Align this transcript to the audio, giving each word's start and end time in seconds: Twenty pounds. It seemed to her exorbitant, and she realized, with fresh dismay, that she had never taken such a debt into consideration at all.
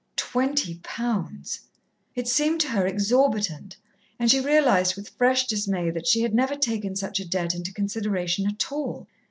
Twenty 0.15 0.79
pounds. 0.81 1.59
It 2.15 2.27
seemed 2.27 2.59
to 2.61 2.69
her 2.69 2.87
exorbitant, 2.87 3.77
and 4.17 4.31
she 4.31 4.39
realized, 4.39 4.95
with 4.95 5.09
fresh 5.09 5.45
dismay, 5.45 5.91
that 5.91 6.07
she 6.07 6.21
had 6.23 6.33
never 6.33 6.55
taken 6.55 6.95
such 6.95 7.19
a 7.19 7.27
debt 7.29 7.53
into 7.53 7.71
consideration 7.71 8.47
at 8.47 8.71
all. 8.71 9.05